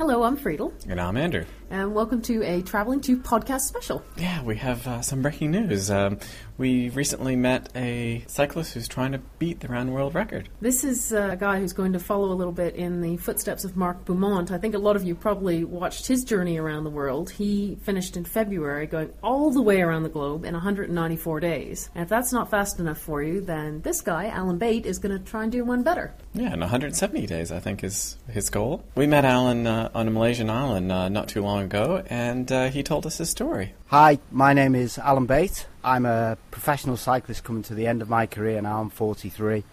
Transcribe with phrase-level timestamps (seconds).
[0.00, 1.44] Hello, I'm Friedel, And I'm Andrew.
[1.68, 4.02] and welcome to a Travelling Two podcast special.
[4.16, 5.90] Yeah, we have uh, some breaking news.
[5.90, 6.18] Um,
[6.56, 10.48] we recently met a cyclist who's trying to beat the round world record.
[10.62, 13.76] This is a guy who's going to follow a little bit in the footsteps of
[13.76, 14.50] Mark Beaumont.
[14.50, 17.30] I think a lot of you probably watched his journey around the world.
[17.30, 21.90] He finished in February, going all the way around the globe in 194 days.
[21.94, 25.16] And if that's not fast enough for you, then this guy, Alan Bate, is going
[25.16, 26.14] to try and do one better.
[26.32, 28.82] Yeah, in 170 days, I think, is his goal.
[28.94, 32.68] We met Alan uh, on a Malaysian island uh, not too long ago, and uh,
[32.68, 33.74] he told us his story.
[33.86, 35.66] Hi, my name is Alan Bate.
[35.82, 38.80] I'm a professional cyclist coming to the end of my career now.
[38.80, 39.64] I'm 43.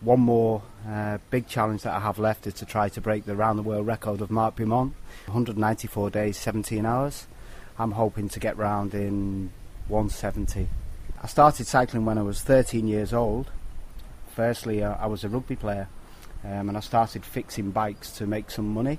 [0.00, 3.36] One more uh, big challenge that I have left is to try to break the
[3.36, 4.94] round the world record of Mark Beaumont
[5.26, 7.26] 194 days, 17 hours.
[7.78, 9.50] I'm hoping to get round in
[9.88, 10.68] 170.
[11.22, 13.50] I started cycling when I was 13 years old.
[14.34, 15.88] Firstly, I was a rugby player
[16.44, 18.98] um, and I started fixing bikes to make some money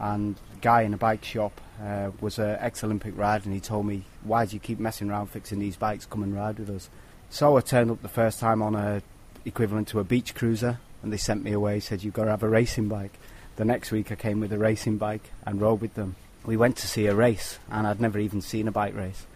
[0.00, 3.86] and the guy in a bike shop uh, was an ex-Olympic rider, and he told
[3.86, 6.06] me, "Why do you keep messing around fixing these bikes?
[6.06, 6.88] Come and ride with us."
[7.28, 9.02] So I turned up the first time on a
[9.44, 11.80] equivalent to a beach cruiser, and they sent me away.
[11.80, 13.18] Said you've got to have a racing bike.
[13.56, 16.16] The next week I came with a racing bike and rode with them.
[16.44, 19.26] We went to see a race, and I'd never even seen a bike race.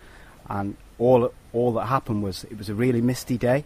[0.49, 3.65] And all all that happened was it was a really misty day,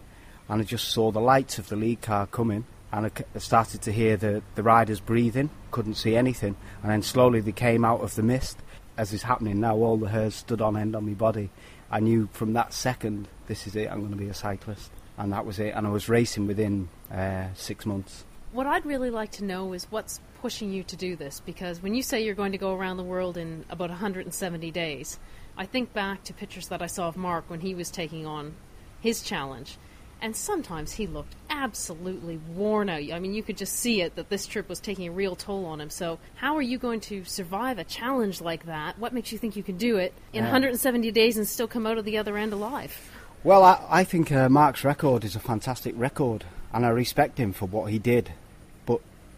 [0.49, 3.93] and I just saw the lights of the lead car coming, and I started to
[3.93, 8.15] hear the, the riders breathing, couldn't see anything, and then slowly they came out of
[8.15, 8.59] the mist.
[8.97, 11.51] As is happening now, all the hairs stood on end on my body.
[11.91, 14.91] I knew from that second, this is it, I'm going to be a cyclist.
[15.17, 18.25] And that was it, and I was racing within uh, six months.
[18.53, 21.95] What I'd really like to know is what's pushing you to do this because when
[21.95, 25.19] you say you're going to go around the world in about 170 days,
[25.57, 28.55] I think back to pictures that I saw of Mark when he was taking on
[29.01, 29.77] his challenge.
[30.21, 33.03] And sometimes he looked absolutely worn out.
[33.13, 35.65] I mean, you could just see it that this trip was taking a real toll
[35.67, 35.91] on him.
[35.91, 38.99] So, how are you going to survive a challenge like that?
[38.99, 40.51] What makes you think you can do it in Yeah.
[40.51, 43.13] 170 days and still come out of the other end alive?
[43.45, 47.53] Well, I, I think uh, Mark's record is a fantastic record, and I respect him
[47.53, 48.33] for what he did.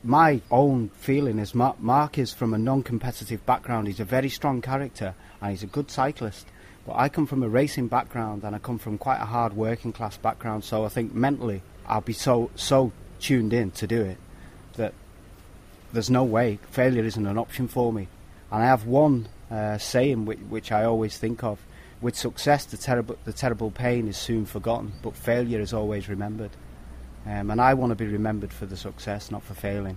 [0.02, 3.86] My own feeling is Mark, Mark is from a non-competitive background.
[3.86, 6.46] He's a very strong character, and he's a good cyclist.
[6.86, 9.92] But I come from a racing background, and I come from quite a hard working
[9.92, 10.64] class background.
[10.64, 14.16] So I think mentally, I'll be so so tuned in to do it
[14.76, 14.94] that
[15.92, 18.08] there's no way failure isn't an option for me.
[18.50, 21.58] And I have one uh, saying which, which I always think of:
[22.00, 26.52] with success, the terrible the terrible pain is soon forgotten, but failure is always remembered.
[27.30, 29.96] Um, and I want to be remembered for the success, not for failing.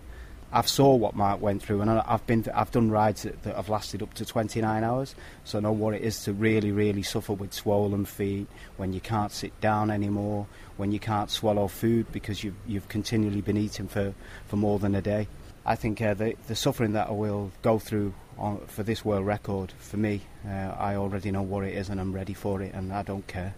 [0.52, 3.70] I've saw what Mark went through, and I've been I've done rides that, that have
[3.70, 7.34] lasted up to 29 hours, so I know what it is to really, really suffer
[7.34, 8.46] with swollen feet
[8.78, 10.46] when you can't sit down anymore,
[10.78, 14.14] when you can't swallow food because you've you've continually been eating for,
[14.46, 15.28] for more than a day.
[15.66, 19.26] I think uh, the the suffering that I will go through on, for this world
[19.26, 22.76] record, for me, uh, I already know what it is, and I'm ready for it,
[22.76, 23.56] and I don't care.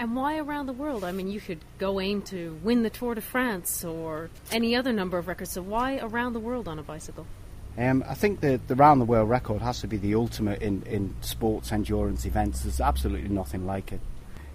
[0.00, 1.04] And why around the world?
[1.04, 4.94] I mean, you could go aim to win the Tour de France or any other
[4.94, 5.52] number of records.
[5.52, 7.26] So why around the world on a bicycle?
[7.76, 10.84] Um, I think the, the round the world record has to be the ultimate in,
[10.84, 12.62] in sports endurance events.
[12.62, 14.00] There's absolutely nothing like it.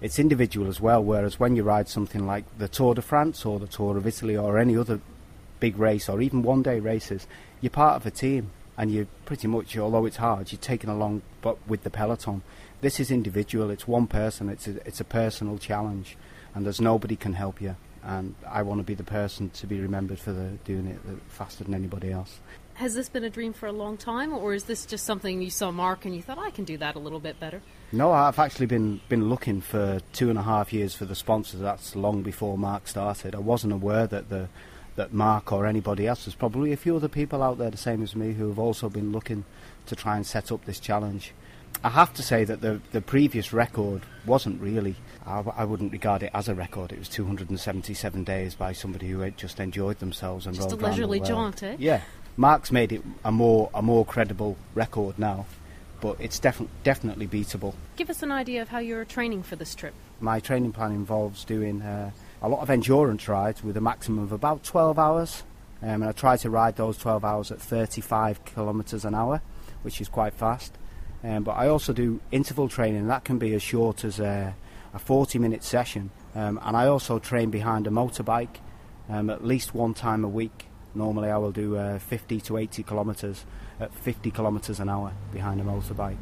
[0.00, 3.60] It's individual as well, whereas when you ride something like the Tour de France or
[3.60, 4.98] the Tour of Italy or any other
[5.60, 7.28] big race or even one day races,
[7.60, 11.22] you're part of a team and you're pretty much, although it's hard, you're taken along
[11.40, 12.42] but with the peloton.
[12.80, 16.16] This is individual, it's one person, it's a, it's a personal challenge
[16.54, 17.76] and there's nobody can help you.
[18.02, 20.98] And I want to be the person to be remembered for the, doing it
[21.28, 22.38] faster than anybody else.
[22.74, 25.48] Has this been a dream for a long time, or is this just something you
[25.48, 27.62] saw Mark and you thought I can do that a little bit better?
[27.90, 31.60] No, I've actually been been looking for two and a half years for the sponsors.
[31.60, 33.34] That's long before Mark started.
[33.34, 34.50] I wasn't aware that the
[34.96, 36.24] that Mark or anybody else.
[36.24, 38.88] There's probably a few other people out there the same as me who have also
[38.88, 39.44] been looking
[39.86, 41.32] to try and set up this challenge.
[41.84, 46.48] I have to say that the the previous record wasn't really—I wouldn't regard it as
[46.48, 46.90] a record.
[46.90, 50.82] It was 277 days by somebody who had just enjoyed themselves and Just a rode
[50.82, 51.76] round the leisurely jaunt, eh?
[51.78, 52.00] Yeah,
[52.36, 55.44] Mark's made it a more a more credible record now,
[56.00, 57.74] but it's defi- definitely beatable.
[57.96, 59.94] Give us an idea of how you're training for this trip.
[60.18, 62.10] My training plan involves doing uh,
[62.42, 65.42] a lot of endurance rides with a maximum of about 12 hours.
[65.82, 69.42] Um, and I try to ride those 12 hours at 35 kilometres an hour,
[69.82, 70.76] which is quite fast.
[71.22, 74.54] Um, but I also do interval training, that can be as short as a,
[74.94, 76.10] a 40 minute session.
[76.34, 78.56] Um, and I also train behind a motorbike
[79.08, 80.66] um, at least one time a week.
[80.94, 83.44] Normally, I will do uh, 50 to 80 kilometres
[83.80, 86.16] at 50 kilometres an hour behind a motorbike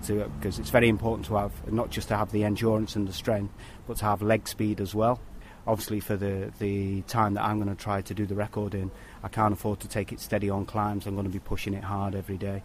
[0.00, 3.52] because it's very important to have not just to have the endurance and the strength,
[3.86, 5.20] but to have leg speed as well.
[5.68, 8.90] Obviously for the, the time that I'm going to try to do the record in,
[9.22, 11.06] I can't afford to take it steady on climbs.
[11.06, 12.62] I'm going to be pushing it hard every day.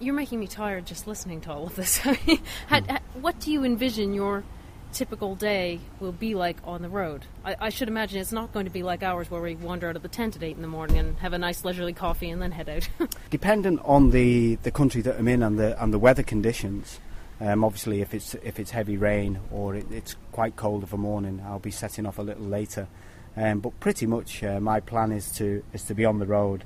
[0.00, 1.98] You're making me tired just listening to all of this.
[2.66, 2.96] How, hmm.
[3.20, 4.44] what do you envision your
[4.92, 7.26] typical day will be like on the road?
[7.44, 9.96] I, I, should imagine it's not going to be like ours where we wander out
[9.96, 12.40] of the tent at 8 in the morning and have a nice leisurely coffee and
[12.40, 12.88] then head out.
[13.30, 17.00] Dependent on the, the country that I'm in and the, and the weather conditions,
[17.40, 20.96] um, obviously, if it's if it's heavy rain or it, it's quite cold of a
[20.96, 22.88] morning, I'll be setting off a little later.
[23.36, 26.64] Um, but pretty much, uh, my plan is to is to be on the road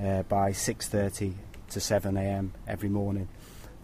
[0.00, 1.34] uh, by 6:30
[1.70, 2.52] to 7 a.m.
[2.68, 3.28] every morning,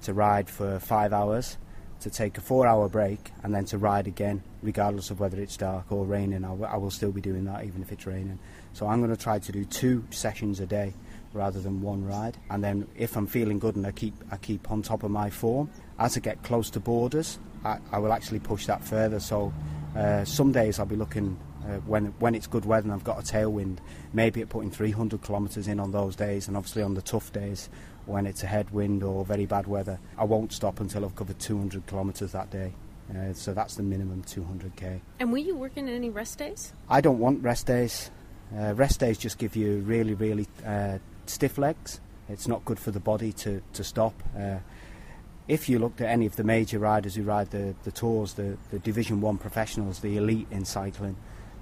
[0.02, 1.56] to ride for five hours,
[2.00, 5.90] to take a four-hour break, and then to ride again, regardless of whether it's dark
[5.90, 6.44] or raining.
[6.44, 8.38] I, w- I will still be doing that even if it's raining.
[8.74, 10.94] So I'm going to try to do two sessions a day
[11.32, 12.36] rather than one ride.
[12.50, 15.30] And then if I'm feeling good and I keep I keep on top of my
[15.30, 19.20] form, as I get close to borders, I, I will actually push that further.
[19.20, 19.52] So
[19.96, 23.18] uh, some days I'll be looking uh, when when it's good weather and I've got
[23.18, 23.78] a tailwind,
[24.12, 27.68] maybe at putting 300 kilometres in on those days, and obviously on the tough days
[28.06, 31.86] when it's a headwind or very bad weather, I won't stop until I've covered 200
[31.86, 32.72] kilometres that day.
[33.14, 35.00] Uh, so that's the minimum 200k.
[35.20, 36.72] And were you working any rest days?
[36.88, 38.10] I don't want rest days.
[38.56, 40.98] Uh, rest days just give you really, really uh,
[41.28, 42.00] stiff legs.
[42.28, 44.14] It's not good for the body to, to stop.
[44.36, 44.58] Uh,
[45.46, 48.58] if you looked at any of the major riders who ride the, the tours, the,
[48.70, 51.16] the Division 1 professionals, the elite in cycling,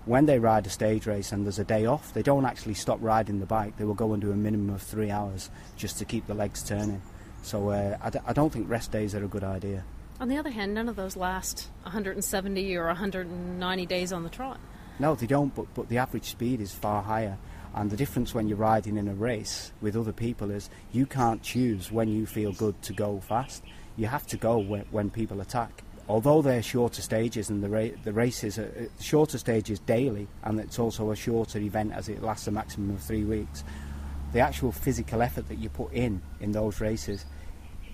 [0.07, 2.99] when they ride a stage race and there's a day off, they don't actually stop
[3.01, 3.77] riding the bike.
[3.77, 6.63] They will go and do a minimum of three hours just to keep the legs
[6.63, 7.03] turning.
[7.43, 9.85] So uh, I d- I don't think rest days are a good idea.
[10.21, 14.59] On the other hand, none of those last 170 or 190 days on the trot.
[14.99, 17.37] No, they don't, but, but the average speed is far higher.
[17.77, 21.43] And the difference when you're riding in a race with other people is you can't
[21.43, 23.63] choose when you feel good to go fast.
[23.97, 25.83] You have to go when, when people attack.
[26.09, 30.59] Although they're shorter stages and the, ra- the races are uh, shorter stages daily, and
[30.59, 33.63] it's also a shorter event as it lasts a maximum of three weeks,
[34.33, 37.27] the actual physical effort that you put in in those races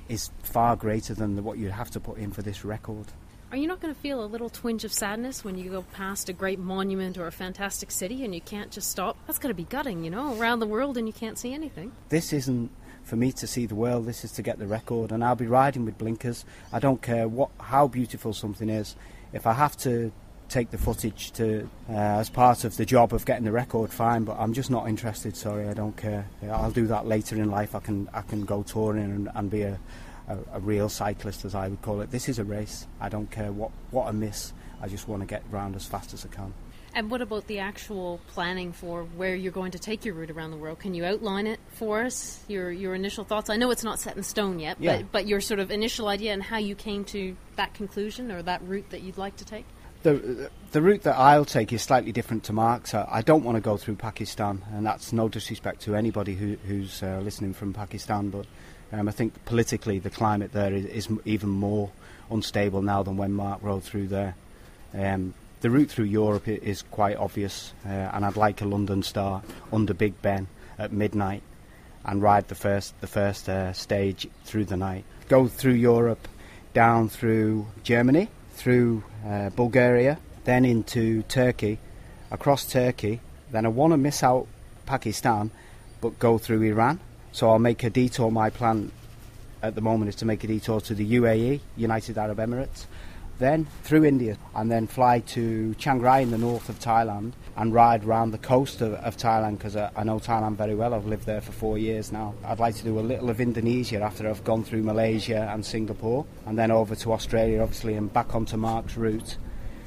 [0.08, 3.06] is far greater than the, what you'd have to put in for this record.
[3.52, 6.31] Are you not going to feel a little twinge of sadness when you go past
[6.31, 9.14] a great monument or a fantastic city and you can't just stop?
[9.26, 11.93] That's going to be gutting, you know, around the world and you can't see anything.
[12.08, 12.70] This isn't
[13.02, 14.06] for me to see the world.
[14.06, 16.46] This is to get the record, and I'll be riding with blinkers.
[16.72, 18.96] I don't care what how beautiful something is.
[19.34, 20.12] If I have to
[20.49, 24.25] take the footage to uh, as part of the job of getting the record, fine.
[24.25, 25.37] But I'm just not interested.
[25.37, 26.26] Sorry, I don't care.
[26.50, 27.75] I'll do that later in life.
[27.75, 29.78] I can I can go touring and, and be a,
[30.28, 32.10] a, a real cyclist, as I would call it.
[32.10, 32.86] This is a race.
[33.00, 34.52] I don't care what what I miss.
[34.80, 36.52] I just want to get round as fast as I can.
[36.94, 40.50] And what about the actual planning for where you're going to take your route around
[40.50, 40.78] the world?
[40.80, 42.44] Can you outline it for us?
[42.48, 43.48] Your your initial thoughts.
[43.48, 44.98] I know it's not set in stone yet, Yeah.
[44.98, 48.42] but but your sort of initial idea and how you came to that conclusion or
[48.42, 49.64] that route that you'd like to take.
[50.02, 52.92] The, the route that I'll take is slightly different to Mark's.
[52.92, 56.56] I, I don't want to go through Pakistan, and that's no disrespect to anybody who,
[56.66, 58.46] who's uh, listening from Pakistan, but
[58.92, 61.90] um, I think politically the climate there is, is even more
[62.30, 64.34] unstable now than when Mark rode through there.
[64.94, 69.44] Um, the route through Europe is quite obvious, uh, and I'd like a London start
[69.72, 70.48] under Big Ben
[70.78, 71.42] at midnight
[72.04, 75.04] and ride the first the first uh, stage through the night.
[75.28, 76.26] Go through Europe,
[76.74, 81.78] down through Germany, through uh, Bulgaria, then into Turkey,
[82.30, 83.20] across Turkey.
[83.52, 84.48] Then I want to miss out
[84.84, 85.50] Pakistan,
[86.00, 86.98] but go through Iran.
[87.32, 88.31] So I'll make a detour.
[88.31, 88.93] My plan
[89.62, 92.87] at the moment is to make a detour to the UAE, United Arab Emirates,
[93.38, 97.73] then through India, and then fly to Chiang Rai in the north of Thailand and
[97.73, 100.92] ride round the coast of, of Thailand because I, I know Thailand very well.
[100.95, 102.35] I've lived there for four years now.
[102.45, 106.26] I'd like to do a little of Indonesia after I've gone through Malaysia and Singapore,
[106.47, 109.37] and then over to Australia, obviously, and back onto Mark's route.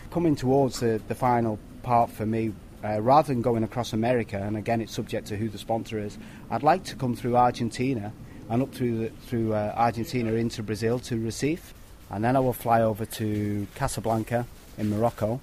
[0.10, 2.54] Coming towards the, the final part for me,
[2.86, 6.18] uh, rather than going across America, and again it's subject to who the sponsor is,
[6.52, 8.14] I'd like to come through Argentina
[8.50, 11.74] and up through the, through uh, Argentina into Brazil to Recife,
[12.12, 14.46] and then I will fly over to Casablanca
[14.78, 15.42] in Morocco,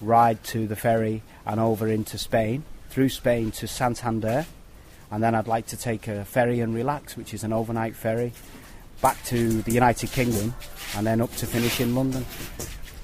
[0.00, 4.46] ride to the ferry and over into Spain, through Spain to Santander,
[5.10, 8.32] and then I'd like to take a ferry and relax, which is an overnight ferry,
[9.02, 10.54] back to the United Kingdom,
[10.96, 12.24] and then up to finish in London.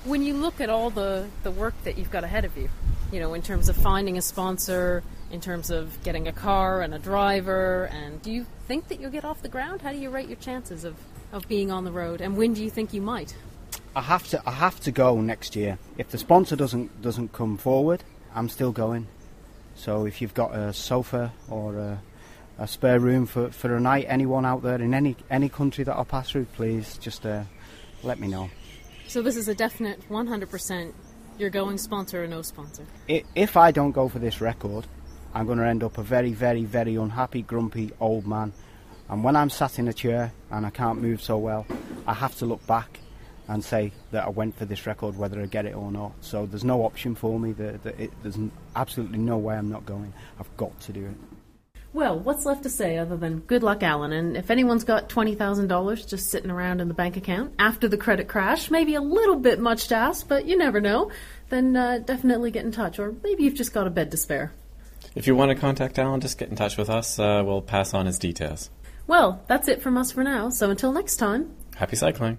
[0.04, 2.68] When you look at all the, the work that you've got ahead of you,
[3.12, 6.94] you know, in terms of finding a sponsor, in terms of getting a car and
[6.94, 9.82] a driver, and do you think that you'll get off the ground?
[9.82, 10.96] How do you rate your chances of,
[11.32, 13.36] of being on the road, and when do you think you might?
[13.94, 15.78] I have to I have to go next year.
[15.96, 18.02] If the sponsor doesn't doesn't come forward,
[18.34, 19.06] I'm still going.
[19.74, 22.02] So if you've got a sofa or a,
[22.58, 25.94] a spare room for, for a night, anyone out there in any any country that
[25.94, 27.44] I'll pass through, please just uh,
[28.02, 28.50] let me know.
[29.08, 30.92] So this is a definite 100%
[31.38, 32.86] You're going sponsor or no sponsor?
[33.08, 34.86] If I don't go for this record,
[35.34, 38.54] I'm going to end up a very, very, very unhappy, grumpy old man.
[39.10, 41.66] And when I'm sat in a chair and I can't move so well,
[42.06, 43.00] I have to look back
[43.48, 46.12] and say that I went for this record, whether I get it or not.
[46.22, 47.52] So there's no option for me.
[47.52, 48.38] There's
[48.74, 50.14] absolutely no way I'm not going.
[50.40, 51.35] I've got to do it.
[51.96, 54.12] Well, what's left to say other than good luck, Alan?
[54.12, 58.28] And if anyone's got $20,000 just sitting around in the bank account after the credit
[58.28, 61.10] crash, maybe a little bit much to ask, but you never know,
[61.48, 62.98] then uh, definitely get in touch.
[62.98, 64.52] Or maybe you've just got a bed to spare.
[65.14, 67.18] If you want to contact Alan, just get in touch with us.
[67.18, 68.68] Uh, we'll pass on his details.
[69.06, 71.56] Well, that's it from us for now, so until next time.
[71.76, 72.36] Happy cycling.